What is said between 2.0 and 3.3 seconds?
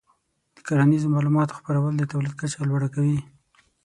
تولید کچه لوړه کوي.